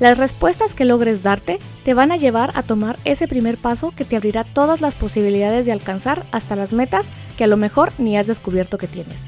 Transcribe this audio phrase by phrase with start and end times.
[0.00, 4.04] Las respuestas que logres darte te van a llevar a tomar ese primer paso que
[4.04, 7.06] te abrirá todas las posibilidades de alcanzar hasta las metas
[7.36, 9.24] que a lo mejor ni has descubierto que tienes.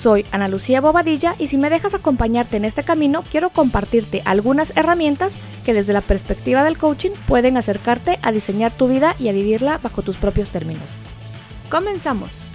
[0.00, 4.74] Soy Ana Lucía Bobadilla y si me dejas acompañarte en este camino, quiero compartirte algunas
[4.74, 5.34] herramientas
[5.66, 9.76] que desde la perspectiva del coaching pueden acercarte a diseñar tu vida y a vivirla
[9.76, 10.88] bajo tus propios términos.
[11.70, 12.46] Comenzamos.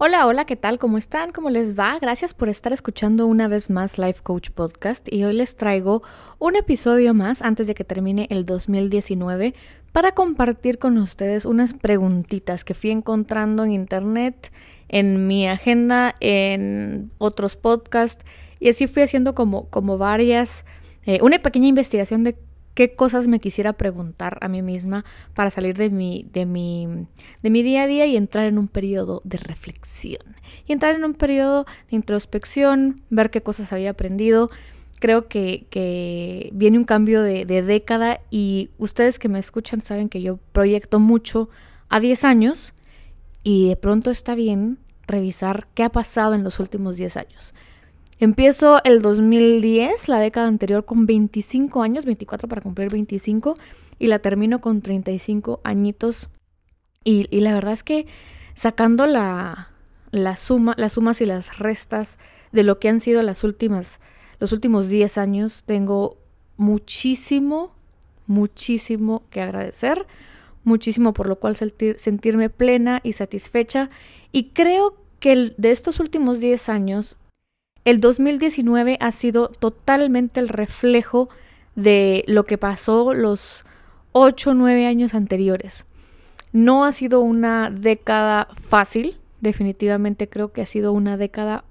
[0.00, 0.78] Hola, hola, ¿qué tal?
[0.78, 1.32] ¿Cómo están?
[1.32, 1.98] ¿Cómo les va?
[1.98, 6.04] Gracias por estar escuchando una vez más Life Coach Podcast y hoy les traigo
[6.38, 9.54] un episodio más antes de que termine el 2019
[9.92, 14.52] para compartir con ustedes unas preguntitas que fui encontrando en internet,
[14.88, 18.24] en mi agenda, en otros podcasts
[18.60, 20.64] y así fui haciendo como, como varias,
[21.04, 22.36] eh, una pequeña investigación de
[22.74, 27.08] qué cosas me quisiera preguntar a mí misma para salir de mi, de mi,
[27.42, 30.22] de mi día a día y entrar en un periodo de reflexión.
[30.66, 34.50] Y entrar en un periodo de introspección, ver qué cosas había aprendido
[34.98, 40.38] creo que, viene un cambio de, década y ustedes que me escuchan saben que yo
[40.52, 41.48] proyecto mucho
[41.88, 42.74] a 10 años
[43.42, 47.54] y de pronto está bien revisar qué ha pasado en los últimos 10 años.
[48.20, 53.54] Empiezo el 2010, la década anterior, con 25 años, 24 para cumplir 25,
[53.98, 56.28] y la termino con 35 añitos.
[57.04, 58.06] Y, la verdad es que
[58.54, 59.70] sacando la,
[60.10, 62.18] la suma, las sumas y las restas
[62.50, 64.00] de lo que han sido las últimas
[64.40, 66.16] los últimos 10 años tengo
[66.56, 67.72] muchísimo,
[68.26, 70.06] muchísimo que agradecer,
[70.64, 73.90] muchísimo por lo cual sentirme plena y satisfecha.
[74.32, 77.16] Y creo que de estos últimos 10 años,
[77.84, 81.28] el 2019 ha sido totalmente el reflejo
[81.74, 83.64] de lo que pasó los
[84.12, 85.84] 8 o 9 años anteriores.
[86.52, 91.64] No ha sido una década fácil, definitivamente creo que ha sido una década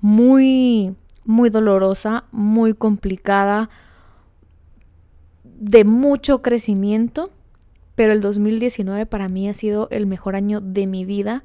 [0.00, 0.94] muy
[1.24, 3.70] muy dolorosa, muy complicada,
[5.42, 7.30] de mucho crecimiento,
[7.94, 11.44] pero el 2019 para mí ha sido el mejor año de mi vida.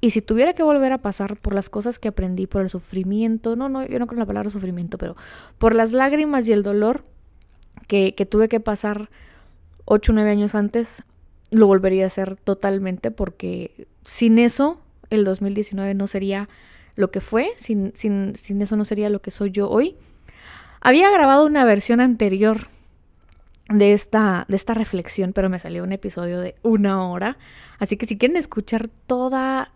[0.00, 3.56] Y si tuviera que volver a pasar por las cosas que aprendí, por el sufrimiento,
[3.56, 5.16] no, no, yo no creo en la palabra sufrimiento, pero
[5.58, 7.04] por las lágrimas y el dolor
[7.86, 9.10] que, tuve que pasar
[9.84, 11.02] 8 o 9 años antes,
[11.50, 16.48] lo volvería a hacer totalmente porque sin eso el 2019 no sería
[16.96, 19.96] lo que fue, sin, sin, sin eso no sería lo que soy yo hoy.
[20.80, 22.68] Había grabado una versión anterior
[23.68, 27.38] de esta, de esta reflexión, pero me salió un episodio de una hora.
[27.78, 29.72] Así que si quieren escuchar toda,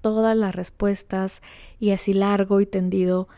[0.00, 1.42] todas las respuestas
[1.78, 3.28] y así largo y tendido,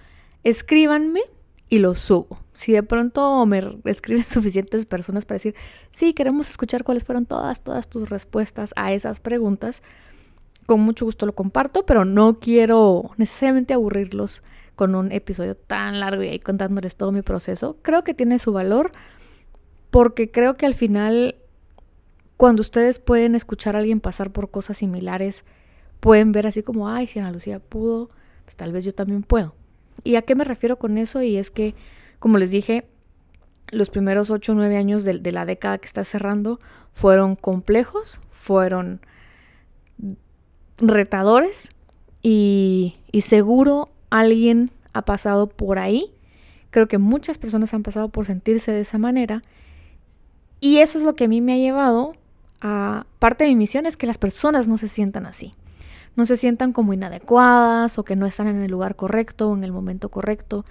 [0.44, 1.20] escríbanme
[1.69, 2.38] y lo subo.
[2.54, 5.54] Si de pronto me escriben suficientes personas para decir,
[5.91, 9.82] sí, queremos escuchar cuáles fueron todas, todas tus respuestas a esas preguntas,
[10.66, 14.43] con mucho gusto lo comparto, pero no quiero necesariamente aburrirlos
[14.75, 17.78] con un episodio tan largo y ahí contándoles todo mi proceso.
[17.82, 18.93] Creo que tiene su valor
[19.91, 21.37] porque creo que al final
[22.37, 25.44] cuando ustedes pueden escuchar a alguien pasar por cosas similares,
[26.00, 28.10] pueden ver así como, ay, si Ana Lucía pudo,
[28.44, 29.55] pues tal vez yo también puedo.
[30.05, 31.22] ¿Y a qué me refiero con eso?
[31.22, 31.75] Y es que,
[32.19, 32.87] como les dije,
[33.72, 36.60] los primeros 8 o 9 años de, de la década que está cerrando
[36.93, 39.00] fueron complejos, fueron
[40.78, 41.70] retadores
[42.22, 46.12] y, seguro alguien ha pasado por ahí.
[46.70, 49.42] Creo que muchas personas han pasado por sentirse de esa manera.
[50.61, 52.14] Y eso es lo que a mí me ha llevado
[52.61, 55.55] a parte de mi misión es que las personas no se sientan así.
[56.14, 59.64] No se sientan como inadecuadas o que no están en el lugar correcto o en
[59.64, 60.64] el momento correcto.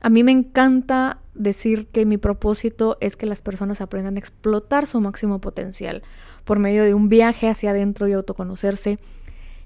[0.00, 4.86] A mí me encanta decir que mi propósito es que las personas aprendan a explotar
[4.86, 6.02] su máximo potencial
[6.44, 8.98] por medio de un viaje hacia adentro y autoconocerse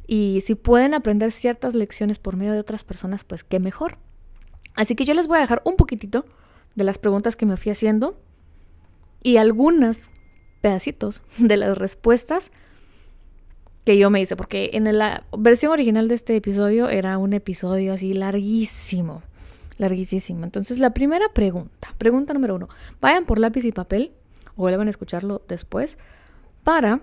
[0.06, 3.98] y si pueden aprender ciertas lecciones por medio de otras personas, pues qué mejor.
[4.74, 6.24] Así que yo les voy a dejar un poquitito
[6.74, 8.18] de las preguntas que me fui haciendo
[9.22, 10.10] y algunos
[10.60, 12.50] pedacitos de las respuestas
[13.84, 17.92] que yo me hice, porque en la versión original de este episodio era un episodio
[17.92, 19.22] así larguísimo,
[19.76, 20.44] larguísimo.
[20.44, 22.68] Entonces la primera pregunta, pregunta número uno,
[23.00, 24.12] vayan por lápiz y papel
[24.54, 25.98] o vuelvan a escucharlo después
[26.62, 27.00] para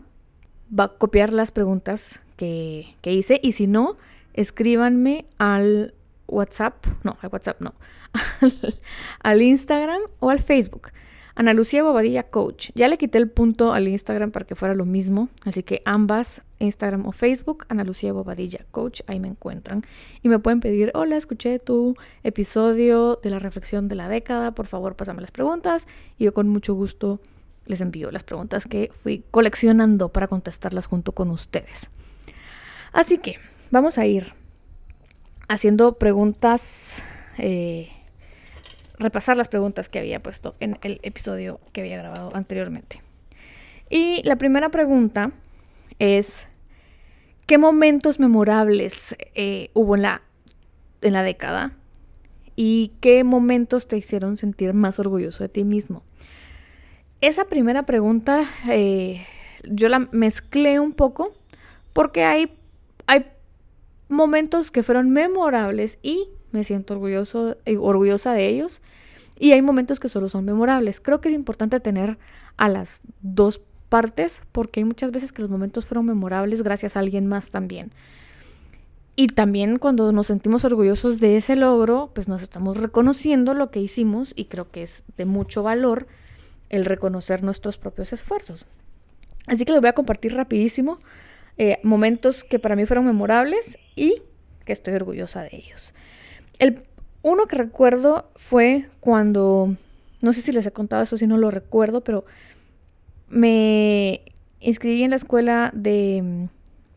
[1.00, 3.98] copiar las preguntas que, hice y si no,
[4.34, 5.94] escríbanme al
[6.28, 7.74] WhatsApp, no, al WhatsApp no,
[9.20, 10.92] al, Instagram o al Facebook.
[11.36, 12.72] Ana Lucía Bobadilla Coach.
[12.76, 16.42] Ya le quité el punto al Instagram para que fuera lo mismo, así que ambas,
[16.60, 19.84] Instagram o Facebook, Ana Lucía Bobadilla Coach, ahí me encuentran.
[20.22, 24.68] Y me pueden pedir, hola, escuché tu episodio de la reflexión de la década, por
[24.68, 25.88] favor, pásame las preguntas
[26.18, 27.22] y yo con mucho gusto
[27.66, 31.90] les envío las preguntas que fui coleccionando para contestarlas junto con ustedes.
[32.92, 33.38] Así que
[33.72, 34.34] vamos a ir
[35.48, 37.04] haciendo preguntas,
[37.38, 37.90] eh,
[38.98, 43.02] repasar las preguntas que había puesto en el episodio que había grabado anteriormente.
[43.90, 45.32] Y la primera pregunta
[45.98, 46.48] es,
[47.48, 50.22] ¿qué momentos memorables eh, hubo en la,
[51.02, 51.74] en la década?
[52.56, 56.04] ¿Y qué momentos te hicieron sentir más orgulloso de ti mismo?
[57.22, 59.26] Esa primera pregunta eh,
[59.64, 61.34] yo la mezclé un poco
[61.94, 62.52] porque hay,
[63.10, 63.26] hay
[64.08, 68.82] momentos que fueron memorables y me siento orgulloso, eh, orgullosa de ellos.
[69.40, 71.00] Y hay momentos que solo son memorables.
[71.00, 72.20] Creo que es importante tener
[72.58, 77.00] a las dos partes porque hay muchas veces que los momentos fueron memorables gracias a
[77.00, 77.92] alguien más también.
[79.16, 83.80] Y también cuando nos sentimos orgullosos de ese logro, pues nos estamos reconociendo lo que
[83.80, 86.06] hicimos y creo que es de mucho valor
[86.70, 88.68] el reconocer nuestros propios esfuerzos.
[89.48, 91.00] Así que les voy a compartir rapidísimo
[91.62, 94.22] eh, momentos que para mí fueron memorables y
[94.64, 95.94] que estoy orgullosa de ellos.
[96.58, 96.84] El
[97.22, 99.76] uno que recuerdo fue cuando,
[100.22, 102.24] no sé si les he contado eso, si no lo recuerdo, pero
[103.28, 104.22] me
[104.62, 106.48] inscribí en la escuela de,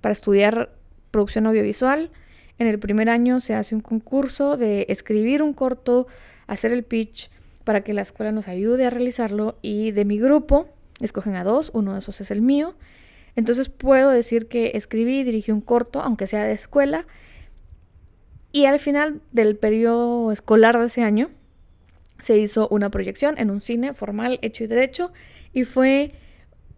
[0.00, 0.72] para estudiar
[1.10, 2.12] producción audiovisual.
[2.56, 6.06] En el primer año se hace un concurso de escribir un corto,
[6.46, 7.32] hacer el pitch
[7.64, 10.68] para que la escuela nos ayude a realizarlo y de mi grupo
[11.00, 12.76] escogen a dos, uno de esos es el mío
[13.36, 17.06] entonces puedo decir que escribí y dirigí un corto, aunque sea de escuela.
[18.52, 21.30] Y al final del periodo escolar de ese año
[22.18, 25.12] se hizo una proyección en un cine formal, hecho y derecho.
[25.52, 26.12] Y fue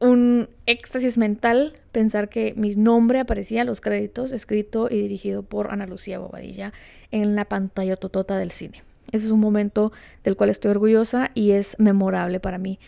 [0.00, 5.70] un éxtasis mental pensar que mi nombre aparecía en los créditos, escrito y dirigido por
[5.72, 6.72] Ana Lucía Bobadilla
[7.10, 8.82] en la pantalla totota del cine.
[9.12, 9.92] Ese es un momento
[10.24, 12.78] del cual estoy orgullosa y es memorable para mí.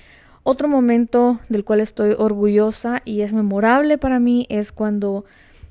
[0.48, 5.24] Otro momento del cual estoy orgullosa y es memorable para mí es cuando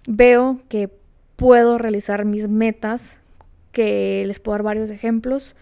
[0.06, 0.89] veo que
[1.38, 3.16] puedo realizar mis metas,
[3.72, 5.56] que les puedo dar varios ejemplos.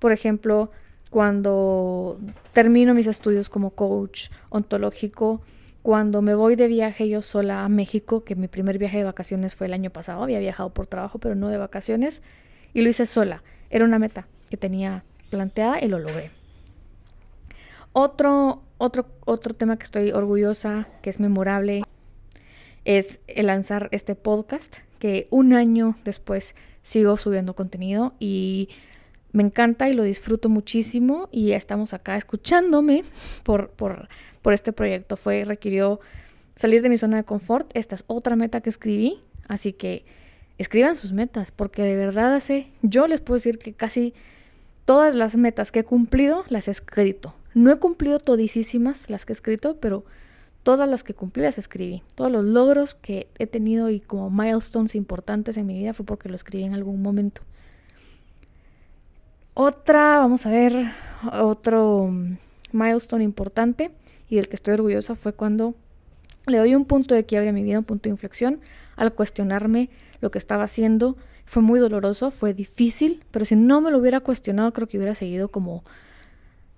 [0.00, 0.72] Por ejemplo,
[1.10, 2.18] cuando
[2.52, 5.42] termino mis estudios como coach ontológico,
[5.82, 9.54] cuando me voy de viaje yo sola a México, que mi primer viaje de vacaciones
[9.54, 12.20] fue el año pasado, había viajado por trabajo, pero no de vacaciones,
[12.74, 13.44] y lo hice sola.
[13.70, 16.35] Era una meta que tenía planteada y lo logré.
[17.98, 21.82] Otro, otro, otro tema que estoy orgullosa, que es memorable,
[22.84, 28.68] es el lanzar este podcast, que un año después sigo subiendo contenido y
[29.32, 33.02] me encanta y lo disfruto muchísimo y estamos acá escuchándome
[33.44, 34.10] por, por,
[34.42, 35.16] por este proyecto.
[35.16, 35.98] Fue, requirió
[36.54, 37.70] salir de mi zona de confort.
[37.72, 40.04] Esta es otra meta que escribí, así que
[40.58, 44.12] escriban sus metas, porque de verdad hace, yo les puedo decir que casi
[44.84, 47.34] todas las metas que he cumplido las he escrito.
[47.56, 50.04] No he cumplido todísimas las que he escrito, pero
[50.62, 52.02] todas las que cumplí las escribí.
[52.14, 56.28] Todos los logros que he tenido y como milestones importantes en mi vida fue porque
[56.28, 57.40] lo escribí en algún momento.
[59.54, 60.92] Otra, vamos a ver,
[61.32, 62.12] otro
[62.72, 63.90] milestone importante
[64.28, 65.74] y del que estoy orgullosa fue cuando
[66.46, 68.60] le doy un punto de quiebre a mi vida, un punto de inflexión,
[68.96, 69.88] al cuestionarme
[70.20, 71.16] lo que estaba haciendo.
[71.46, 75.14] Fue muy doloroso, fue difícil, pero si no me lo hubiera cuestionado, creo que hubiera
[75.14, 75.84] seguido como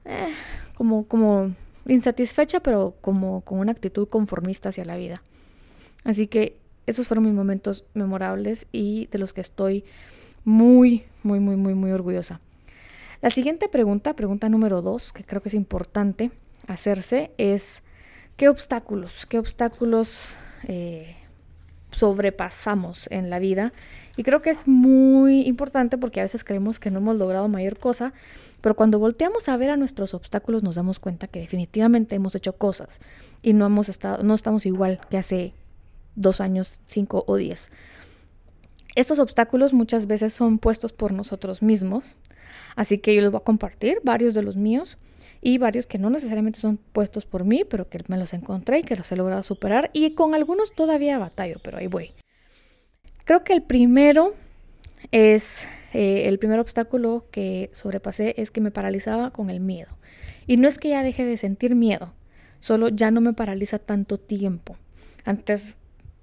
[0.05, 0.33] eh,
[0.79, 1.57] como, como
[1.87, 5.25] insatisfecha, pero como con una actitud conformista hacia la vida.
[6.05, 6.57] Así que
[6.87, 9.85] esos fueron mis momentos memorables y de los que estoy
[10.45, 12.41] muy, muy, muy, muy, muy orgullosa.
[13.21, 16.31] La siguiente pregunta, pregunta número dos, que creo que es importante
[16.69, 17.83] hacerse, es
[18.37, 20.37] ¿qué obstáculos, qué obstáculos
[20.69, 21.17] eh,
[21.99, 23.73] sobrepasamos en la vida?
[24.17, 27.79] Y creo que es muy importante porque a veces creemos que no hemos logrado mayor
[27.79, 28.13] cosa,
[28.61, 32.57] pero cuando volteamos a ver a nuestros obstáculos nos damos cuenta que definitivamente hemos hecho
[32.57, 33.01] cosas
[33.43, 35.55] y no, hemos estado, no estamos igual que hace
[36.15, 37.71] dos años, cinco o diez.
[38.97, 42.17] Estos obstáculos muchas veces son puestos por nosotros mismos,
[42.75, 44.99] así que yo les voy a compartir varios de los míos
[45.41, 48.83] y varios que no necesariamente son puestos por mí, pero que me los encontré y
[48.83, 52.13] que los he logrado superar y con algunos todavía batallo, pero ahí voy.
[53.25, 54.35] Creo que el primero
[55.13, 59.97] es eh, el primer obstáculo que sobrepasé es que me paralizaba con el miedo.
[60.47, 62.15] Y no es que ya deje de sentir miedo,
[62.59, 64.77] solo ya no me paraliza tanto tiempo.
[65.25, 65.77] Antes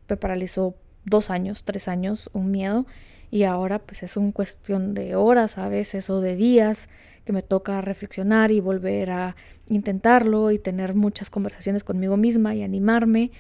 [0.10, 2.86] me paralizó dos años, tres años, un miedo.
[3.36, 6.88] Y ahora pues es una cuestión de horas a veces o de días
[7.26, 9.36] que me toca reflexionar y volver a
[9.68, 13.32] intentarlo y tener muchas conversaciones conmigo misma y animarme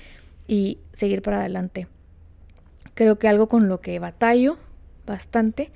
[0.50, 1.88] y seguir para adelante.
[2.94, 4.58] Creo que algo con lo que batallo
[5.06, 5.72] bastante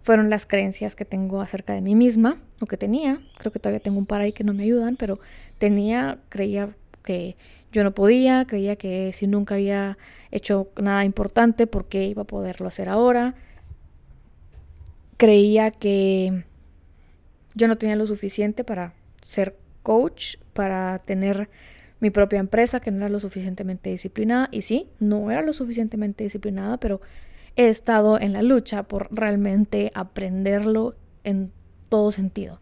[0.00, 3.80] fueron las creencias que tengo acerca de mí misma, o que tenía, creo que todavía
[3.80, 5.20] tengo un par ahí que no me ayudan, pero
[5.58, 7.36] tenía, creía que
[7.70, 9.98] yo no podía, creía que si nunca había
[10.30, 13.34] hecho nada importante, ¿por qué iba a poderlo hacer ahora?
[15.18, 16.44] Creía que
[17.54, 21.50] yo no tenía lo suficiente para ser coach, para tener
[22.00, 24.48] mi propia empresa, que no era lo suficientemente disciplinada.
[24.52, 27.00] Y sí, no era lo suficientemente disciplinada, pero
[27.56, 30.94] he estado en la lucha por realmente aprenderlo
[31.24, 31.50] en
[31.88, 32.60] todo sentido.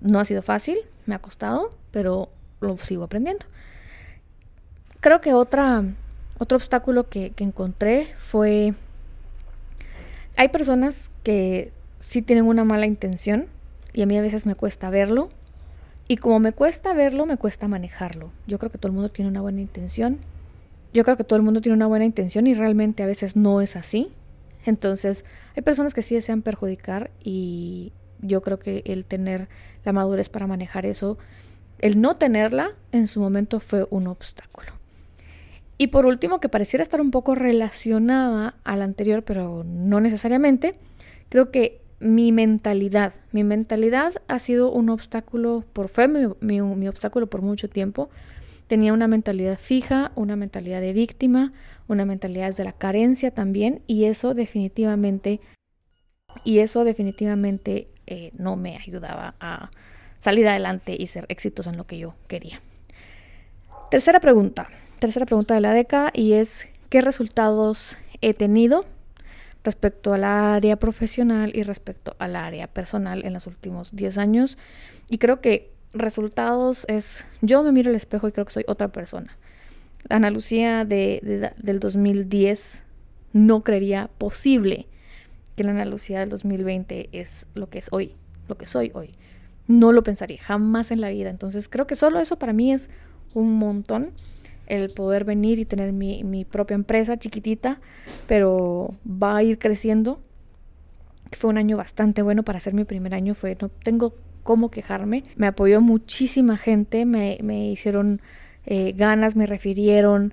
[0.00, 3.46] No ha sido fácil, me ha costado, pero lo sigo aprendiendo.
[5.00, 5.84] Creo que otra,
[6.38, 8.74] otro obstáculo que, que encontré fue...
[10.36, 13.46] Hay personas que sí tienen una mala intención
[13.92, 15.28] y a mí a veces me cuesta verlo.
[16.08, 18.30] Y como me cuesta verlo, me cuesta manejarlo.
[18.46, 20.18] Yo creo que todo el mundo tiene una buena intención.
[20.92, 23.60] Yo creo que todo el mundo tiene una buena intención y realmente a veces no
[23.60, 24.12] es así.
[24.66, 25.24] Entonces,
[25.56, 29.48] hay personas que sí desean perjudicar y yo creo que el tener
[29.84, 31.16] la madurez para manejar eso,
[31.78, 34.72] el no tenerla en su momento fue un obstáculo.
[35.76, 40.74] Y por último, que pareciera estar un poco relacionada a la anterior, pero no necesariamente,
[41.28, 47.28] creo que mi mentalidad, mi mentalidad ha sido un obstáculo, por fue mi, mi obstáculo
[47.28, 48.10] por mucho tiempo.
[48.66, 51.52] Tenía una mentalidad fija, una mentalidad de víctima,
[51.88, 55.40] una mentalidad de la carencia también, y eso definitivamente,
[56.44, 59.70] y eso definitivamente eh, no me ayudaba a
[60.18, 62.60] salir adelante y ser exitosa en lo que yo quería.
[63.90, 68.84] Tercera pregunta, tercera pregunta de la década y es ¿qué resultados he tenido
[69.64, 74.58] respecto al área profesional y respecto al área personal en los últimos 10 años?
[75.10, 78.88] Y creo que resultados es, yo me miro al espejo y creo que soy otra
[78.88, 79.36] persona.
[80.08, 82.84] Ana Lucía de, del 2010
[83.32, 84.86] no creería posible
[85.56, 88.14] que la Ana Lucía del 2020 es lo que es hoy,
[88.48, 89.14] lo que soy hoy.
[89.66, 91.30] No lo pensaría, jamás en la vida.
[91.30, 92.90] Entonces creo que solo eso para mí es
[93.34, 94.12] un montón.
[94.66, 97.80] El poder venir y tener mi, mi propia empresa chiquitita,
[98.26, 100.20] pero va a ir creciendo.
[101.32, 103.34] Fue un año bastante bueno para ser mi primer año.
[103.34, 105.24] Fue, no tengo cómo quejarme.
[105.36, 108.20] Me apoyó muchísima gente, me, me hicieron
[108.66, 110.32] eh, ganas, me refirieron.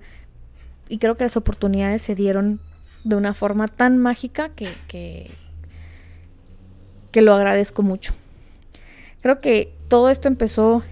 [0.88, 2.60] Y creo que las oportunidades se dieron
[3.04, 4.68] de una forma tan mágica que,
[7.10, 8.14] que, lo agradezco mucho.
[9.20, 10.82] Creo que todo esto empezó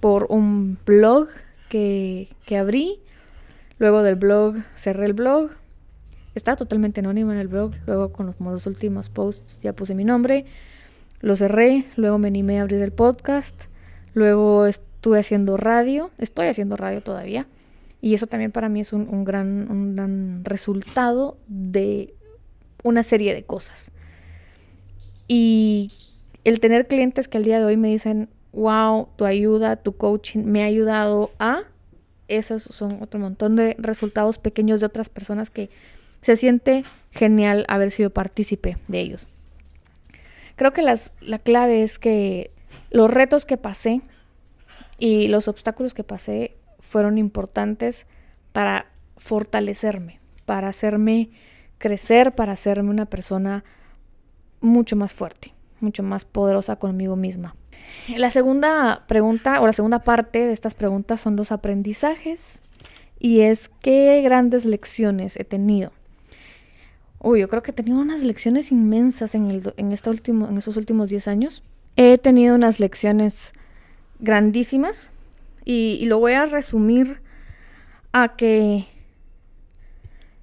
[0.00, 1.28] por un blog
[1.68, 3.00] que, que abrí.
[3.78, 5.50] Luego del blog cerré el blog.
[6.34, 7.72] Estaba totalmente anónimo en el blog.
[7.86, 10.46] Luego con los, los últimos posts ya puse mi nombre.
[11.20, 11.84] Lo cerré.
[11.96, 13.64] Luego me animé a abrir el podcast.
[14.14, 16.10] Luego estuve haciendo radio.
[16.18, 17.46] Estoy haciendo radio todavía.
[18.00, 22.14] Y eso también para mí es un, gran, un gran resultado de
[22.82, 23.90] una serie de cosas.
[25.28, 25.90] Y
[26.44, 30.40] el tener clientes que al día de hoy me dicen, wow, tu ayuda, tu coaching
[30.44, 31.64] me ha ayudado a,
[32.26, 35.70] esos son otro montón de resultados pequeños de otras personas que
[36.22, 39.26] se siente genial haber sido partícipe de ellos.
[40.56, 42.50] Creo que las, la clave es que
[42.90, 44.00] los retos que pasé
[44.98, 48.06] y los obstáculos que pasé fueron importantes
[48.52, 48.86] para
[49.18, 51.28] fortalecerme, para hacerme
[51.76, 53.64] crecer, para hacerme una persona
[54.62, 57.54] mucho más fuerte, mucho más poderosa conmigo misma.
[58.16, 62.60] La segunda pregunta o la segunda parte de estas preguntas son los aprendizajes
[63.18, 65.92] y es qué grandes lecciones he tenido.
[67.18, 70.58] Uy, yo creo que he tenido unas lecciones inmensas en, el, en, este último, en
[70.58, 71.62] estos últimos 10 años.
[71.96, 73.52] He tenido unas lecciones
[74.20, 75.10] grandísimas
[75.64, 77.20] y, lo voy a resumir
[78.12, 78.86] a que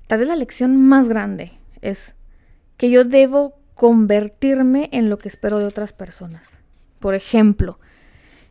[0.07, 2.15] tal vez la lección más grande es
[2.77, 6.59] que yo debo convertirme en lo que espero de otras personas.
[7.03, 7.79] Por ejemplo,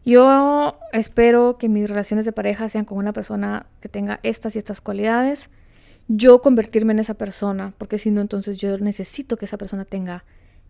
[0.04, 4.58] yo espero que mis relaciones de pareja sean con una persona que tenga estas y
[4.58, 5.48] estas cualidades.
[6.06, 10.26] Yo convertirme en esa persona, porque si no, entonces yo necesito que esa persona tenga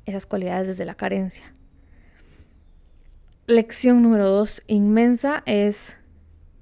[0.06, 1.56] esas cualidades desde la carencia.
[3.48, 5.96] Lección número dos, inmensa, es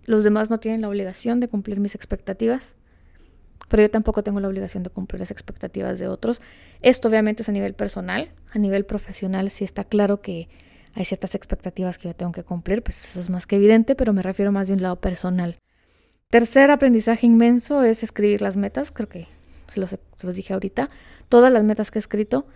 [0.06, 2.76] los demás no tienen la obligación de cumplir mis expectativas,
[3.68, 6.40] pero yo tampoco tengo la obligación de cumplir las expectativas de otros.
[6.80, 10.48] Esto obviamente es a nivel personal, a nivel profesional sí está claro que
[10.94, 14.12] hay ciertas expectativas que yo tengo que cumplir, pues eso es más que evidente, pero
[14.12, 15.56] me refiero más de un lado personal.
[16.28, 19.26] Tercer aprendizaje inmenso es escribir las metas, creo que
[19.68, 20.90] se los, dije ahorita.
[21.28, 22.46] Todas las metas que he escrito,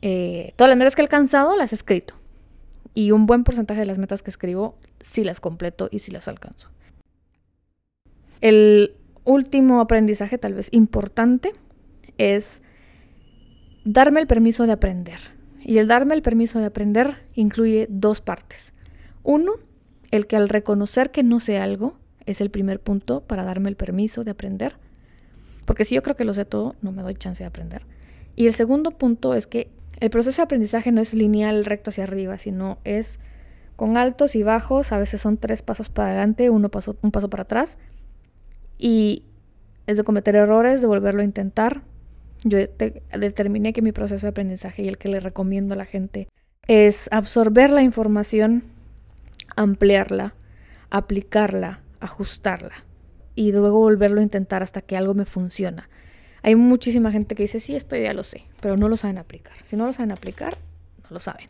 [0.00, 2.14] eh, todas las metas que he alcanzado las he escrito.
[2.94, 6.26] Y un buen porcentaje de las metas que escribo sí las completo y sí las
[6.28, 6.70] alcanzo.
[8.40, 11.52] El último aprendizaje, tal vez importante,
[12.16, 12.62] es
[13.84, 15.37] darme el permiso de aprender.
[15.68, 18.72] Y el darme el permiso de aprender incluye dos partes.
[19.22, 19.52] Uno,
[20.10, 23.76] el que al reconocer que no sé algo, es el primer punto para darme el
[23.76, 24.76] permiso de aprender.
[25.66, 27.82] Porque si yo creo que lo sé todo, no me doy chance de aprender.
[28.34, 29.70] Y el segundo punto es que
[30.00, 33.18] el proceso de aprendizaje no es lineal, recto hacia arriba, sino es
[33.76, 34.90] con altos y bajos.
[34.92, 37.76] A veces son tres pasos para adelante, uno paso, un paso para atrás.
[38.78, 39.26] Y
[39.86, 41.82] es de cometer errores, de volverlo a intentar.
[42.44, 46.28] Yo determiné que mi proceso de aprendizaje y el que le recomiendo a la gente
[46.66, 48.64] es absorber la información,
[49.56, 50.34] ampliarla,
[50.90, 52.84] aplicarla, ajustarla
[53.34, 55.88] y luego volverlo a intentar hasta que algo me funciona.
[56.42, 59.56] Hay muchísima gente que dice, sí, esto ya lo sé, pero no lo saben aplicar.
[59.64, 60.56] Si no lo saben aplicar,
[61.02, 61.48] no lo saben.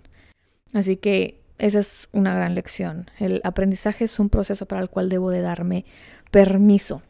[0.73, 3.11] Así que esa es una gran lección.
[3.18, 5.85] El aprendizaje es un proceso para el cual debo de darme
[6.30, 7.02] permiso.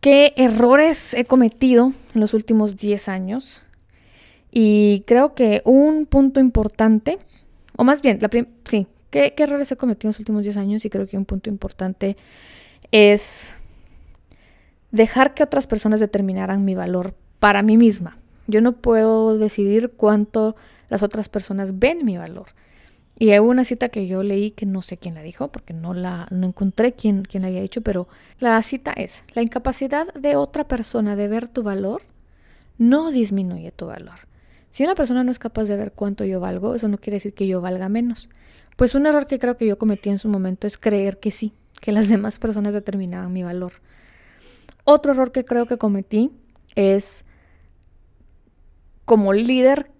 [0.00, 3.62] ¿Qué errores he cometido en los últimos 10 años?
[4.50, 7.18] Y creo que un punto importante,
[7.76, 8.30] o más bien, la
[8.64, 10.84] sí, ¿Qué, errores he cometido en los últimos 10 años?
[10.84, 12.16] Y creo que un punto importante
[12.92, 13.54] es
[14.90, 18.18] dejar que otras personas determinaran mi valor para mí misma.
[18.46, 20.56] Yo no puedo decidir cuánto
[20.88, 22.46] las otras personas ven mi valor.
[23.20, 25.92] Y hay una cita que yo leí que no sé quién la dijo, porque no
[25.92, 28.06] la no encontré quién, quién la había dicho, pero
[28.38, 32.02] la cita es, la incapacidad de otra persona de ver tu valor
[32.78, 34.20] no disminuye tu valor.
[34.70, 37.34] Si una persona no es capaz de ver cuánto yo valgo, eso no quiere decir
[37.34, 38.28] que yo valga menos.
[38.76, 41.52] Pues un error que creo que yo cometí en su momento es creer que sí,
[41.80, 43.72] que las demás personas determinaban mi valor.
[44.84, 46.30] Otro error que creo que cometí
[46.76, 47.24] es,
[49.04, 49.90] como líder,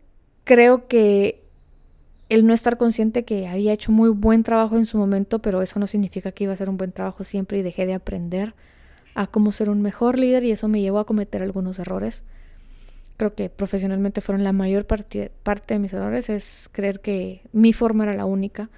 [0.45, 1.38] creo que
[2.29, 5.79] el no estar consciente que había hecho muy buen trabajo en su momento, pero eso
[5.81, 8.55] no significa que iba a ser un buen trabajo siempre y dejé de aprender
[9.15, 12.25] a cómo ser un mejor líder y eso me llevó a cometer algunos errores
[13.19, 17.75] creo que profesionalmente fueron la mayor parte, parte de mis errores, es creer que mi
[17.75, 18.71] forma era la única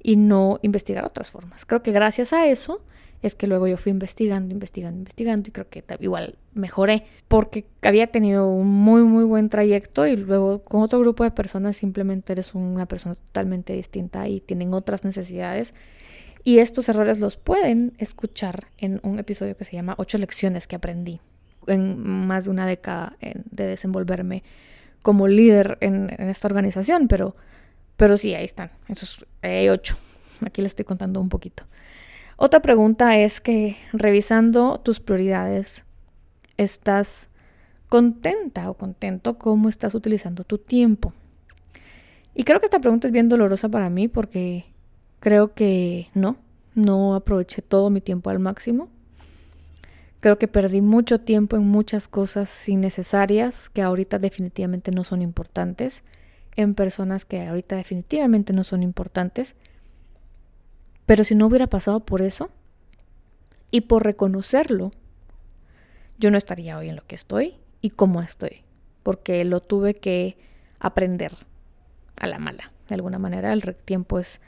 [0.00, 1.66] y no investigar otras formas.
[1.66, 2.80] Creo que gracias a eso
[3.22, 8.08] es que luego yo fui investigando, investigando, investigando y creo que igual mejoré porque había
[8.08, 12.54] tenido un muy, muy buen trayecto y luego con otro grupo de personas simplemente eres
[12.54, 15.72] una persona totalmente distinta y tienen otras necesidades.
[16.44, 20.74] Y estos errores los pueden escuchar en un episodio que se llama Ocho lecciones que
[20.74, 21.20] aprendí
[21.68, 24.42] en más de una década de desenvolverme
[25.02, 27.36] como líder en, esta organización, pero,
[27.96, 29.96] pero sí, ahí están, esos, hay ocho.
[30.44, 31.64] Aquí les estoy contando un poquito.
[32.44, 35.84] Otra pregunta es que revisando tus prioridades,
[36.56, 37.28] ¿estás
[37.88, 41.12] contenta o contento cómo estás utilizando tu tiempo?
[42.34, 44.64] Y creo que esta pregunta es bien dolorosa para mí porque
[45.20, 46.34] creo que no,
[46.74, 48.88] no aproveché todo mi tiempo al máximo.
[50.18, 56.02] Creo que perdí mucho tiempo en muchas cosas innecesarias que ahorita definitivamente no son importantes,
[56.56, 59.54] en personas que ahorita definitivamente no son importantes.
[61.12, 62.48] Pero si no hubiera pasado por eso
[63.70, 64.92] y por reconocerlo,
[66.16, 68.62] yo no estaría hoy en lo que estoy y cómo estoy,
[69.02, 70.38] porque lo tuve que
[70.80, 71.32] aprender
[72.16, 72.72] a la mala.
[72.88, 74.40] De alguna manera, el tiempo es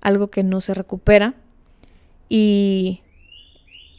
[0.00, 1.34] algo que no se recupera
[2.28, 3.02] y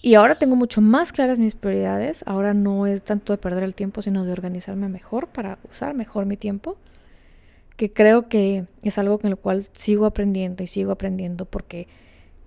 [0.01, 2.23] y ahora tengo mucho más claras mis prioridades.
[2.25, 6.28] Ahora no es tanto de perder el tiempo, sino de organizarme mejor para usar mejor
[6.28, 6.78] mi tiempo.
[7.75, 11.89] Que creo que es algo con lo cual sigo aprendiendo y sigo aprendiendo porque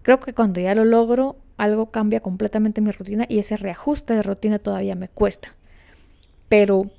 [0.09, 4.23] creo que cuando ya lo logro, algo cambia completamente mi rutina y ese reajuste de
[4.23, 5.55] rutina todavía me cuesta.
[6.49, 6.90] Pero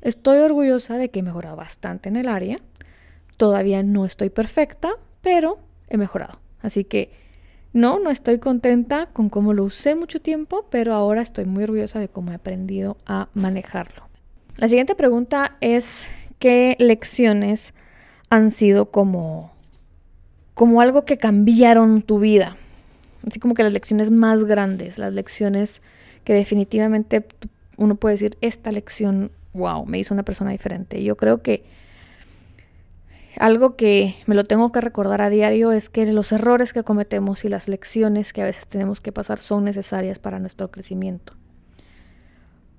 [0.00, 2.56] estoy orgullosa de que he mejorado bastante en el área.
[3.36, 5.58] Todavía no estoy perfecta, pero
[5.90, 6.40] he mejorado.
[6.62, 7.10] Así que
[7.74, 11.98] no, no estoy contenta con cómo lo usé mucho tiempo, pero ahora estoy muy orgullosa
[11.98, 14.08] de cómo he aprendido a manejarlo.
[14.56, 16.08] La siguiente pregunta es,
[16.38, 17.74] ¿qué lecciones
[18.30, 19.52] han sido como,
[20.58, 22.56] como algo que cambiaron tu vida?
[23.24, 25.82] Así como que las lecciones más grandes, las lecciones
[26.24, 27.24] que definitivamente
[27.76, 31.00] uno puede decir, esta lección, wow, me hizo una persona diferente.
[31.04, 31.62] Yo creo que
[33.38, 37.44] algo que me lo tengo que recordar a diario es que los errores que cometemos
[37.44, 41.34] y las lecciones que a veces tenemos que pasar son necesarias para nuestro crecimiento.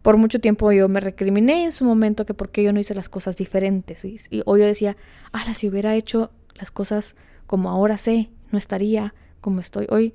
[0.02, 2.94] Por mucho tiempo yo me recriminé en su momento que por qué yo no hice
[2.94, 4.04] las cosas diferentes.
[4.04, 4.98] Y, hoy yo decía,
[5.32, 7.16] ah, si hubiera hecho las cosas
[7.50, 10.14] como ahora sé, no estaría como estoy hoy.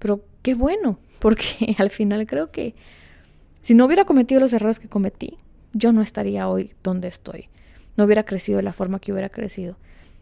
[0.00, 2.74] Pero qué bueno, porque al final creo que
[3.60, 5.38] si no hubiera cometido los errores que cometí,
[5.72, 7.50] yo no estaría hoy donde estoy.
[7.96, 9.76] No hubiera crecido de la forma que hubiera crecido.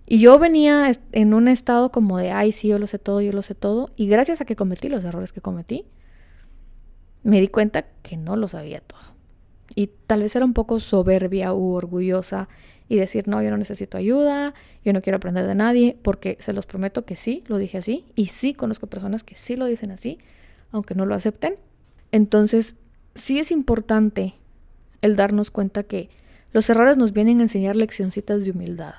[0.05, 3.33] Y yo venía en un estado como de, ay, sí, yo lo sé todo, yo
[3.33, 3.89] lo sé todo.
[3.97, 5.87] Y gracias a que cometí los errores que cometí,
[7.23, 9.01] me di cuenta que no lo sabía todo.
[9.75, 12.51] Y tal vez era un poco soberbia u orgullosa
[12.91, 14.53] y decir, no, yo no necesito ayuda,
[14.85, 18.05] yo no quiero aprender de nadie, porque se los prometo que sí, lo dije así,
[18.17, 20.19] y sí conozco personas que sí lo dicen así,
[20.73, 21.55] aunque no lo acepten.
[22.11, 22.75] Entonces,
[23.15, 24.35] sí es importante
[25.03, 26.11] el darnos cuenta que
[26.53, 28.95] los errores nos vienen a enseñar leccioncitas de humildad.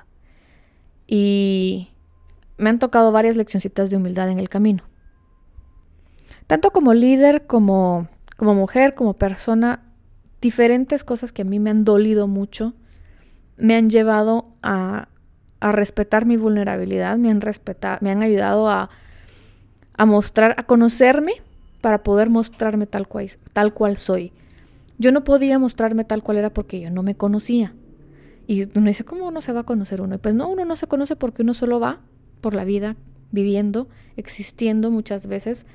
[1.06, 1.90] Y
[2.56, 4.84] me han tocado varias leccioncitas de humildad en el camino.
[6.46, 9.82] Tanto como líder, como, como mujer, como persona,
[10.40, 12.72] diferentes cosas que a mí me han dolido mucho
[13.56, 15.08] me han llevado a,
[15.60, 17.40] respetar mi vulnerabilidad, me han,
[18.00, 18.90] me han ayudado a,
[19.94, 21.34] a, mostrar, a conocerme
[21.80, 24.32] para poder mostrarme tal cual, tal cual soy.
[24.98, 27.74] Yo no podía mostrarme tal cual era porque yo no me conocía.
[28.46, 30.16] Y uno dice, ¿cómo uno se va a conocer uno?
[30.16, 32.00] Y pues no, uno no se conoce porque uno solo va
[32.40, 32.96] por la vida,
[33.30, 35.66] viviendo, existiendo muchas veces.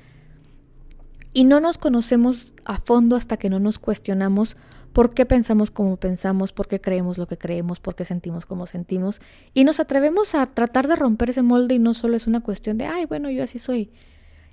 [1.32, 4.56] Y no nos conocemos a fondo hasta que no nos cuestionamos
[4.98, 8.66] por qué pensamos como pensamos, por qué creemos lo que creemos, por qué sentimos como
[8.66, 9.20] sentimos.
[9.54, 12.78] Y nos atrevemos a tratar de romper ese molde y no solo es una cuestión
[12.78, 13.92] de, ay, bueno, yo así soy.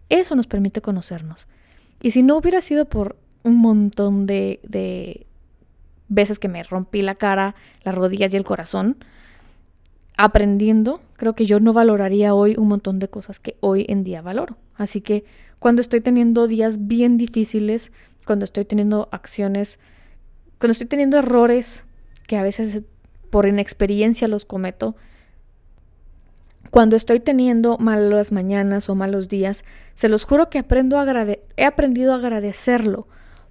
[0.09, 1.47] Eso nos permite conocernos.
[1.99, 5.25] Y si no hubiera sido por un montón de, de
[6.09, 8.97] veces que me rompí la cara, las rodillas y el corazón,
[10.15, 14.21] aprendiendo, creo que yo no valoraría hoy un montón de cosas que hoy en día
[14.21, 14.57] valoro.
[14.75, 15.25] Así que
[15.57, 17.91] cuando estoy teniendo días bien difíciles,
[18.27, 19.79] cuando estoy teniendo acciones
[20.59, 21.83] cuando estoy teniendo errores
[22.27, 22.81] que a veces
[23.29, 24.95] por inexperiencia los cometo,
[26.71, 29.63] cuando estoy teniendo malas mañanas o malos días,
[29.93, 31.25] se los juro que aprendo a
[31.57, 33.07] he aprendido a agradecerlo,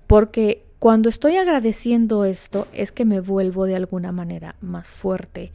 [0.06, 5.52] porque cuando estoy agradeciendo esto es que me vuelvo de alguna manera más fuerte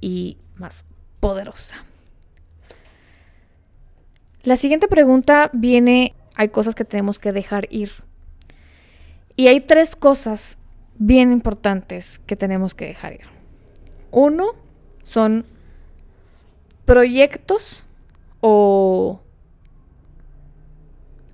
[0.00, 0.84] y más
[1.20, 1.76] poderosa.
[4.42, 7.90] La siguiente pregunta viene, hay cosas que tenemos que dejar ir.
[9.34, 10.58] Y hay tres cosas
[10.98, 13.26] bien importantes que tenemos que dejar ir.
[14.10, 14.52] Uno
[15.02, 15.44] son
[16.84, 17.84] proyectos
[18.40, 19.20] o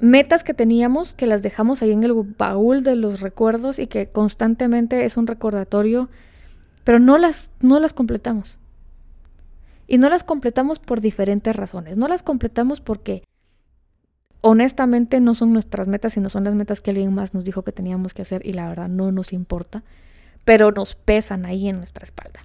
[0.00, 4.08] metas que teníamos que las dejamos ahí en el baúl de los recuerdos y que
[4.08, 6.08] constantemente es un recordatorio,
[6.82, 8.58] pero no las, no las completamos.
[9.86, 11.98] Y no las completamos por diferentes razones.
[11.98, 13.24] No las completamos porque
[14.42, 17.72] honestamente no son nuestras metas, sino son las metas que alguien más nos dijo que
[17.72, 19.82] teníamos que hacer y la verdad no nos importa,
[20.44, 22.40] pero nos pesan ahí en nuestra espalda.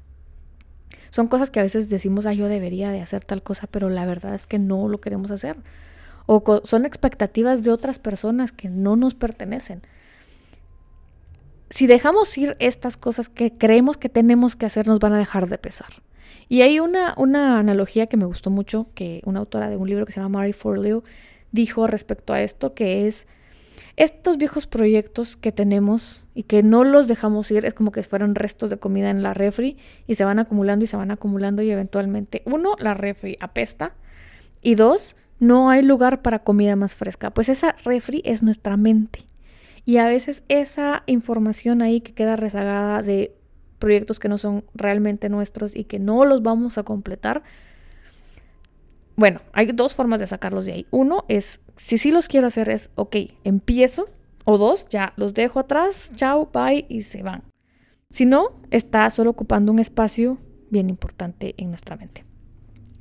[1.10, 4.06] Son cosas que a veces decimos, ah, yo debería de hacer tal cosa, pero la
[4.06, 5.58] verdad es que no lo queremos hacer.
[6.28, 9.82] O son expectativas de otras personas que no nos pertenecen.
[11.70, 15.48] Si dejamos ir estas cosas que creemos que tenemos que hacer, nos van a dejar
[15.48, 15.90] de pesar.
[16.50, 20.06] Y hay una, una analogía que me gustó mucho, que una autora de un libro
[20.06, 21.04] que se llama Mary Forleo
[21.58, 23.26] dijo respecto a esto, que es
[23.96, 28.36] estos viejos proyectos que tenemos y que no los dejamos ir, es como que fueran
[28.36, 31.72] restos de comida en la refri y se van acumulando y se van acumulando y
[31.72, 33.96] eventualmente, uno, la refri apesta
[34.62, 37.32] y dos, no hay lugar para comida más fresca.
[37.32, 39.26] Pues esa refri es nuestra mente.
[39.84, 43.36] Y a veces esa información ahí que queda rezagada de
[43.80, 47.42] proyectos que no son realmente nuestros y que no los vamos a completar,
[49.18, 50.88] bueno, hay dos formas de sacarlos de ahí.
[50.92, 54.08] Uno es, si sí los quiero hacer, es, ok, empiezo.
[54.46, 57.44] O dos, ya los dejo atrás, chao, bye, y se van.
[58.10, 60.38] Si no, está solo ocupando un espacio
[60.70, 62.24] bien importante en nuestra mente.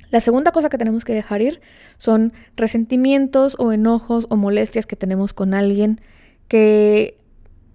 [0.09, 1.61] La segunda cosa que tenemos que dejar ir
[1.97, 6.01] son resentimientos o enojos o molestias que tenemos con alguien
[6.47, 7.17] que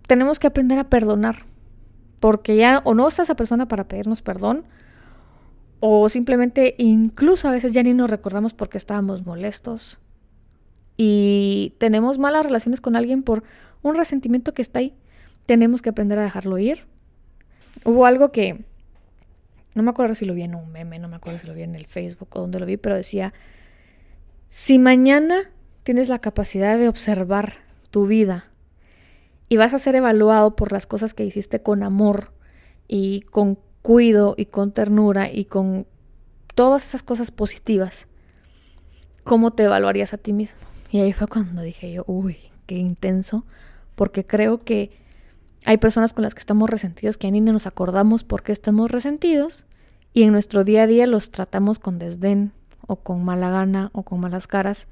[0.07, 1.47] tenemos que aprender a perdonar.
[2.21, 4.65] Porque ya o no está esa persona para pedirnos perdón
[5.85, 9.99] o simplemente incluso a veces ya ni nos recordamos porque estábamos molestos.
[10.97, 13.43] Y tenemos malas relaciones con alguien por
[13.83, 14.95] un resentimiento que está ahí.
[15.45, 16.87] Tenemos que aprender a dejarlo ir.
[17.85, 18.65] Hubo algo que,
[19.75, 21.63] no me acuerdo si lo vi en un meme, no me acuerdo si lo vi
[21.63, 23.35] en el Facebook o donde lo vi, pero decía,
[24.47, 25.51] si mañana
[25.83, 27.55] tienes la capacidad de observar
[27.91, 28.53] tu vida
[29.49, 32.33] y vas a ser evaluado por las cosas que hiciste con amor
[32.87, 35.87] y con cuido y con ternura y con
[36.55, 38.07] todas esas cosas positivas,
[39.25, 40.61] ¿cómo te evaluarías a ti mismo?
[40.91, 43.45] Y ahí fue cuando dije yo, uy, qué intenso,
[43.95, 44.91] porque creo que
[45.65, 49.65] hay personas con las que estamos resentidos que ni nos acordamos por qué estamos resentidos
[50.13, 52.53] y en nuestro día a día los tratamos con desdén
[52.87, 54.87] o con mala gana o con malas caras.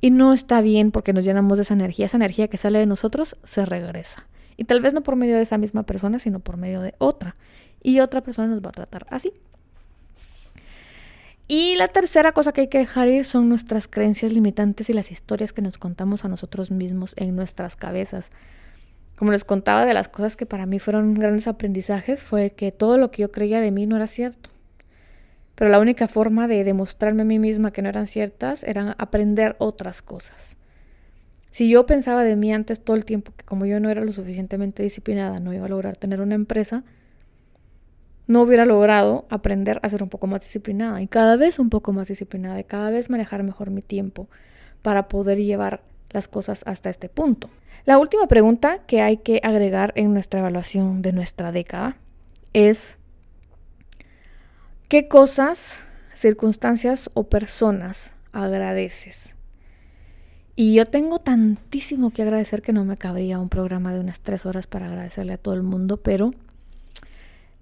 [0.00, 2.06] Y no está bien porque nos llenamos de esa energía.
[2.06, 4.26] Esa energía que sale de nosotros se regresa.
[4.56, 7.36] Y tal vez no por medio de esa misma persona, sino por medio de otra.
[7.82, 9.32] Y otra persona nos va a tratar así.
[11.48, 15.10] Y la tercera cosa que hay que dejar ir son nuestras creencias limitantes y las
[15.10, 18.30] historias que nos contamos a nosotros mismos en nuestras cabezas.
[19.16, 22.96] Como les contaba de las cosas que para mí fueron grandes aprendizajes, fue que todo
[22.96, 24.50] lo que yo creía de mí no era cierto.
[25.54, 29.56] Pero la única forma de demostrarme a mí misma que no eran ciertas era aprender
[29.58, 30.56] otras cosas.
[31.52, 34.10] Si yo pensaba de mí antes todo el tiempo que como yo no era lo
[34.10, 36.82] suficientemente disciplinada, no iba a lograr tener una empresa,
[38.26, 41.92] no hubiera logrado aprender a ser un poco más disciplinada y cada vez un poco
[41.92, 44.28] más disciplinada y cada vez manejar mejor mi tiempo
[44.80, 47.50] para poder llevar las cosas hasta este punto.
[47.84, 51.98] La última pregunta que hay que agregar en nuestra evaluación de nuestra década
[52.54, 52.96] es
[54.88, 55.82] ¿qué cosas,
[56.14, 59.31] circunstancias o personas agradeces?
[60.54, 64.44] Y yo tengo tantísimo que agradecer que no me cabría un programa de unas tres
[64.44, 66.32] horas para agradecerle a todo el mundo, pero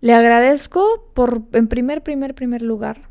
[0.01, 3.09] le agradezco por, en primer, primer, primer lugar,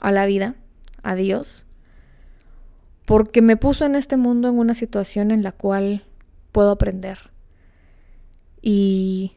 [0.00, 0.56] a la vida,
[1.02, 1.66] a Dios,
[3.06, 6.04] porque me puso en este mundo en una situación en la cual
[6.52, 7.30] puedo aprender.
[8.60, 9.32] Y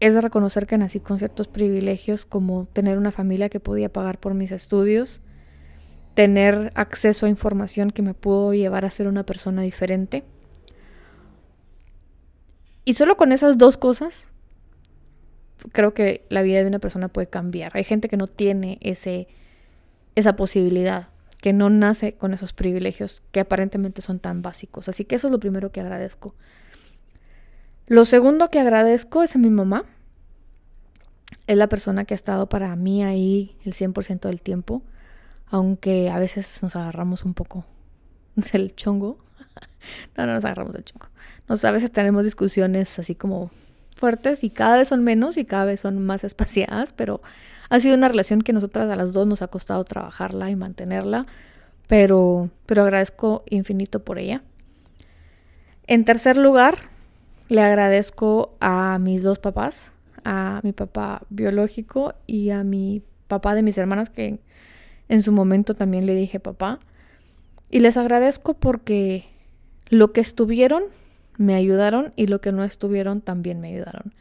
[0.00, 4.20] es de reconocer que nací con ciertos privilegios como tener una familia que podía pagar
[4.20, 5.20] por mis estudios,
[6.18, 10.24] tener acceso a información que me pudo llevar a ser una persona diferente.
[12.84, 14.26] Y solo con esas dos cosas
[15.70, 17.70] creo que la vida de una persona puede cambiar.
[17.76, 19.28] Hay gente que no tiene ese,
[20.16, 21.06] esa posibilidad,
[21.40, 24.88] que no nace con esos privilegios que aparentemente son tan básicos.
[24.88, 26.34] Así que eso es lo primero que agradezco.
[27.86, 29.84] Lo segundo que agradezco es a mi mamá.
[31.46, 34.82] Es la persona que ha estado para mí ahí el 100% del tiempo,
[35.50, 37.64] aunque a veces nos agarramos un poco
[38.52, 39.18] del chongo.
[40.16, 41.08] no, no nos agarramos del chongo.
[41.48, 43.50] Nos, a veces tenemos discusiones así como
[43.98, 47.20] fuertes y cada vez son menos y cada vez son más espaciadas, pero
[47.68, 51.26] ha sido una relación que nosotras a las dos nos ha costado trabajarla y mantenerla,
[51.86, 54.42] pero, pero agradezco infinito por ella.
[55.86, 56.78] En tercer lugar,
[57.48, 59.90] le agradezco a mis dos papás,
[60.24, 64.40] a mi papá biológico y a mi papá de mis hermanas, que
[65.08, 66.78] en su momento también le dije papá.
[67.70, 69.26] Y les agradezco porque
[69.88, 70.84] lo que estuvieron
[71.36, 74.14] me ayudaron y lo que no estuvieron también me ayudaron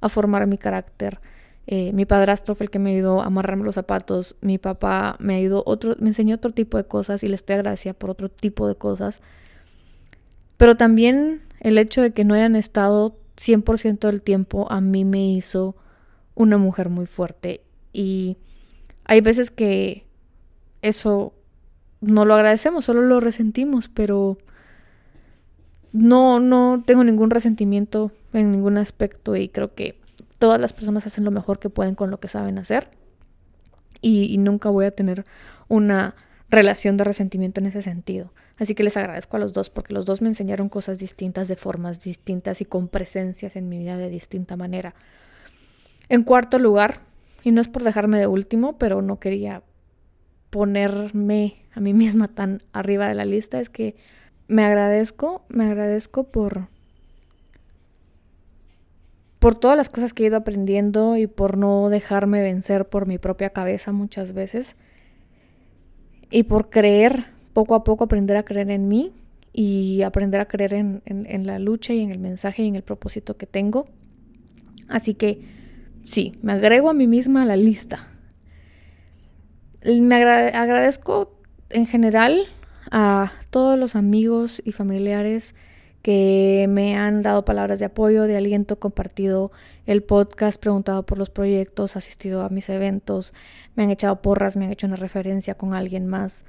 [0.00, 1.20] a formar mi carácter.
[1.66, 4.36] Eh, mi padrastro fue el que me ayudó a amarrarme los zapatos.
[4.40, 7.94] Mi papá me ayudó otro, me enseñó otro tipo de cosas y le estoy agradecida
[7.94, 9.20] por otro tipo de cosas.
[10.56, 15.26] Pero también el hecho de que no hayan estado 100% del tiempo a mí me
[15.26, 15.76] hizo
[16.34, 17.62] una mujer muy fuerte.
[17.92, 18.36] Y
[19.04, 20.03] hay veces que
[20.84, 21.32] eso
[22.02, 24.36] no lo agradecemos, solo lo resentimos, pero
[25.92, 29.98] no, no tengo ningún resentimiento en ningún aspecto y creo que
[30.38, 32.90] todas las personas hacen lo mejor que pueden con lo que saben hacer
[34.02, 35.24] y, nunca voy a tener
[35.68, 36.14] una
[36.50, 38.34] relación de resentimiento en ese sentido.
[38.58, 41.56] Así que les agradezco a los dos porque los dos me enseñaron cosas distintas de
[41.56, 44.94] formas distintas y con presencias en mi vida de distinta manera.
[46.10, 47.00] En cuarto lugar,
[47.42, 49.62] y no es por dejarme de último, pero no quería
[50.54, 53.96] ponerme a mí misma tan arriba de la lista, es que
[54.46, 56.68] me agradezco, me agradezco por
[59.40, 63.18] por todas las cosas que he ido aprendiendo y por no dejarme vencer por mi
[63.18, 64.76] propia cabeza muchas veces
[66.30, 69.12] y por creer, poco a poco aprender a creer en mí
[69.52, 72.82] y aprender a creer en, en la lucha y en el mensaje y en el
[72.82, 73.86] propósito que tengo.
[74.86, 75.40] Así que
[76.04, 78.13] sí, me agrego a mí misma a la lista.
[79.84, 81.32] Me agradezco
[81.70, 82.46] en general
[82.90, 85.54] a todos los amigos y familiares
[86.00, 89.52] que me han dado palabras de apoyo, de aliento, compartido
[89.86, 93.32] el podcast, preguntado por los proyectos, asistido a mis eventos,
[93.74, 96.44] me han echado porras, me han hecho una referencia con alguien más.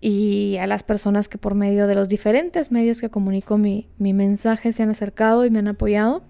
[0.00, 4.12] Y a las personas que por medio de los diferentes medios que comunico mi, mi
[4.12, 6.22] mensaje se han acercado y me han apoyado.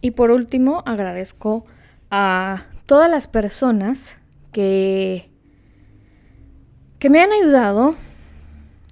[0.00, 1.64] Y por último, agradezco
[2.10, 4.16] a todas las personas
[4.54, 5.28] que
[6.98, 7.96] que me han ayudado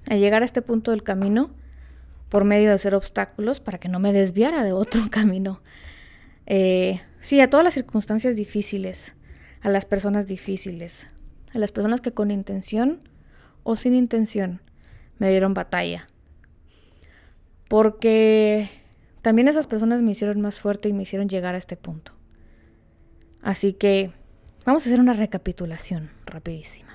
[0.06, 1.50] a llegar a este punto del camino
[2.28, 5.62] por medio de ser obstáculos para que no me desviara de otro camino.
[6.44, 9.14] Eh, sí, a todas las circunstancias difíciles,
[9.62, 11.06] a las personas difíciles,
[11.54, 13.00] a las personas que con intención
[13.62, 14.60] o sin intención
[15.18, 16.08] me dieron batalla.
[17.68, 18.68] Porque
[19.22, 22.12] también esas personas me hicieron más fuerte y me hicieron llegar a este punto.
[23.40, 24.12] Así que
[24.64, 26.92] vamos a hacer una recapitulación rapidísima.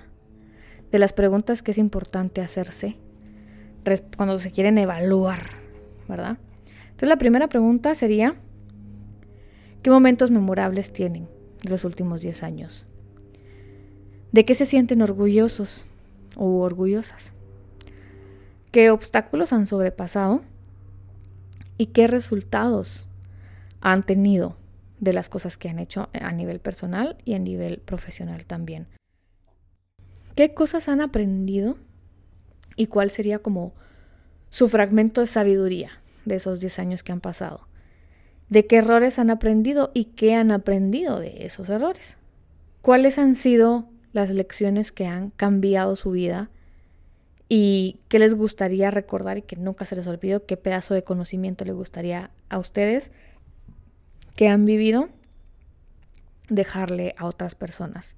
[0.91, 2.95] de las preguntas que es importante hacerse
[4.15, 5.41] cuando se quieren evaluar,
[6.08, 6.38] ¿verdad?
[6.82, 8.36] Entonces la primera pregunta sería,
[9.82, 11.30] ¿qué momentos memorables tienen
[11.63, 12.86] los últimos 10 años?
[14.32, 15.86] ¿De qué se sienten orgullosos
[16.36, 17.32] o orgullosas?
[18.71, 20.41] ¿Qué obstáculos han sobrepasado?
[21.77, 23.08] ¿Y qué resultados
[23.80, 24.58] han tenido
[24.99, 28.88] de las cosas que han hecho a nivel personal y a nivel profesional también?
[30.36, 31.77] ¿Qué cosas han aprendido
[32.75, 33.73] y cuál sería como
[34.49, 37.67] su fragmento de sabiduría de esos 10 años que han pasado?
[38.49, 42.17] ¿De qué errores han aprendido y qué han aprendido de esos errores?
[42.81, 46.49] ¿Cuáles han sido las lecciones que han cambiado su vida
[47.49, 51.65] y qué les gustaría recordar y que nunca se les olvidó, qué pedazo de conocimiento
[51.65, 53.12] le gustaría a ustedes
[54.38, 55.10] que han vivido
[56.47, 58.15] dejarle a otras personas?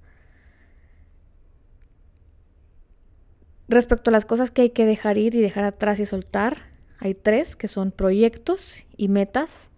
[3.70, 7.14] Respecto a las cosas que hay que dejar ir y dejar atrás y soltar, hay
[7.14, 9.70] tres que son proyectos y metas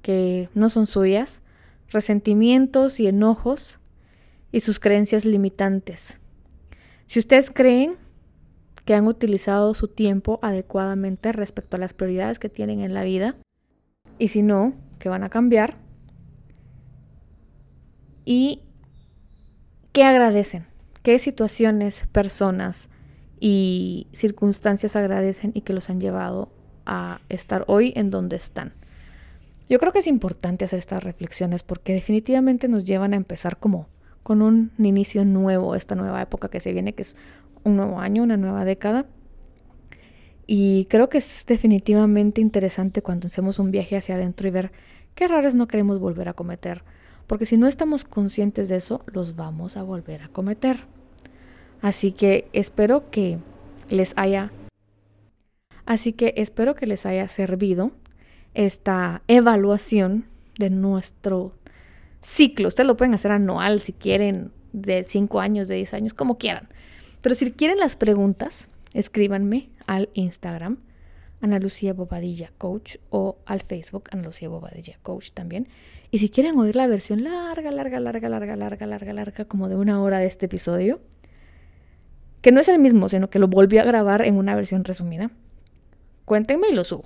[0.00, 1.42] que no son suyas,
[1.90, 3.80] resentimientos y enojos
[4.52, 6.18] y sus creencias limitantes.
[7.06, 7.96] Si ustedes creen
[8.84, 13.34] que han utilizado su tiempo adecuadamente respecto a las prioridades que tienen en la vida,
[14.18, 15.87] y si no, que van a cambiar,
[18.28, 18.60] y
[19.92, 20.66] qué agradecen,
[21.02, 22.90] qué situaciones, personas,
[23.40, 26.50] y circunstancias agradecen y que los han llevado
[26.84, 28.74] a estar hoy en donde están.
[29.70, 33.88] Yo creo que es importante hacer estas reflexiones porque definitivamente nos llevan a empezar como
[34.22, 37.16] con un inicio nuevo, esta nueva época que se viene, que es
[37.64, 39.06] un nuevo año, una nueva década.
[40.46, 44.70] Y creo que es definitivamente interesante cuando hacemos un viaje hacia adentro y ver
[45.14, 46.82] qué errores no queremos volver a cometer.
[47.28, 50.78] Porque si no estamos conscientes de eso, los vamos a volver a cometer.
[51.80, 53.38] Así que espero que
[53.88, 54.50] les haya
[55.88, 57.92] Así que espero que les haya servido
[58.52, 60.26] esta evaluación
[60.58, 61.54] de nuestro
[62.20, 62.68] ciclo.
[62.68, 66.68] Ustedes lo pueden hacer anual si quieren, de 5 años, de 10 años, como quieran.
[67.22, 70.76] Pero si quieren las preguntas, escríbanme al Instagram,
[71.40, 75.68] Ana Lucía Bobadilla Coach, o al Facebook, Ana Lucía Bobadilla Coach también.
[76.10, 79.76] Y si quieren oír la versión larga, larga, larga, larga, larga, larga, larga, como de
[79.76, 81.00] una hora de este episodio,
[82.40, 85.30] que no es el mismo, sino que lo volví a grabar en una versión resumida.
[86.24, 87.04] Cuéntenme y lo subo.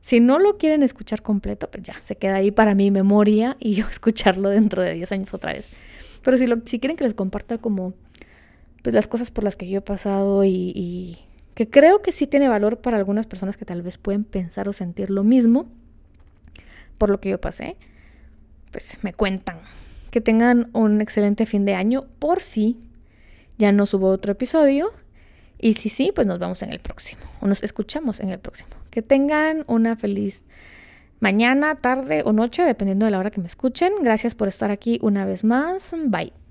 [0.00, 3.74] Si no lo quieren escuchar completo, pues ya, se queda ahí para mi memoria y
[3.74, 5.70] yo escucharlo dentro de 10 años otra vez.
[6.22, 7.94] Pero si, lo, si quieren que les comparta como
[8.82, 11.18] pues las cosas por las que yo he pasado y, y
[11.54, 14.72] que creo que sí tiene valor para algunas personas que tal vez pueden pensar o
[14.72, 15.68] sentir lo mismo
[16.98, 17.76] por lo que yo pasé,
[18.70, 19.58] pues me cuentan.
[20.10, 22.78] Que tengan un excelente fin de año por si
[23.58, 24.92] ya no subo otro episodio.
[25.58, 27.22] Y si sí, pues nos vemos en el próximo.
[27.40, 28.70] O nos escuchamos en el próximo.
[28.90, 30.42] Que tengan una feliz
[31.20, 33.92] mañana, tarde o noche, dependiendo de la hora que me escuchen.
[34.02, 35.94] Gracias por estar aquí una vez más.
[36.06, 36.41] Bye.